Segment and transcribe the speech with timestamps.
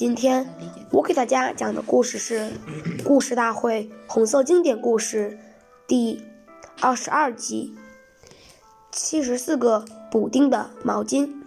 [0.00, 0.48] 今天
[0.92, 2.40] 我给大家讲的故事是
[3.04, 5.38] 《故事大会红色经典故事》
[5.86, 6.24] 第
[6.80, 7.76] 二十二集：
[8.90, 11.42] 七十四个补丁的毛巾。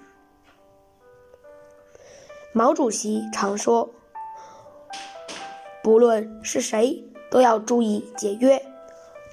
[2.51, 3.89] 毛主席常说
[5.81, 8.63] ：“不论是谁，都要注意节约，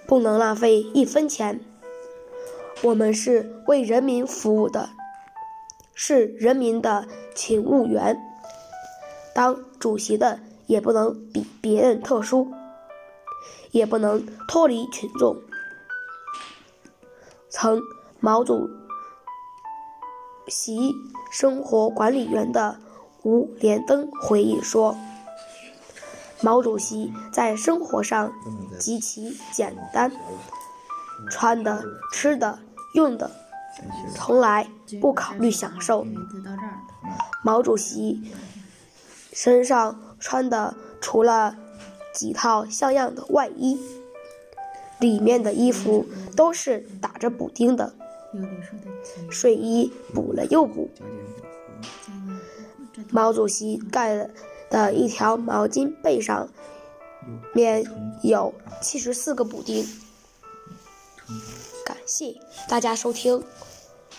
[0.06, 1.60] 不能浪费一分钱。
[2.82, 4.88] 我们是为人民服务的。”
[5.94, 8.18] 是人民的勤务员，
[9.34, 12.52] 当主席的也不能比别人特殊，
[13.70, 15.36] 也不能脱离群众。
[17.48, 17.80] 曾
[18.20, 18.68] 毛主
[20.48, 20.94] 席
[21.30, 22.78] 生活管理员的
[23.22, 24.96] 吴连登回忆说
[26.42, 28.32] ：“毛主席在生活上
[28.78, 30.12] 极其简单，
[31.30, 32.58] 穿的、吃的、
[32.94, 33.30] 用的。”
[34.14, 34.68] 从来
[35.00, 36.04] 不考虑享受。
[37.44, 38.20] 毛主席
[39.32, 41.56] 身上穿的除了
[42.12, 43.78] 几套像样的外衣，
[44.98, 46.06] 里面的衣服
[46.36, 47.94] 都是打着补丁的，
[49.30, 50.90] 睡衣补了又补。
[53.10, 54.28] 毛主席盖
[54.68, 56.48] 的一条毛巾背上
[57.54, 57.84] 面
[58.22, 59.84] 有七十四个补丁。
[61.84, 62.36] 感谢
[62.68, 63.42] 大家收听。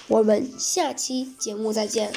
[0.07, 2.11] 我们下期节目再见。